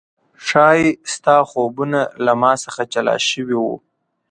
ښايي 0.47 0.87
ستا 1.13 1.35
خوبونه 1.49 1.99
له 2.25 2.33
ما 2.41 2.51
څخه 2.63 2.81
جلا 2.93 3.15
شوي 3.29 3.57
و 3.59 3.65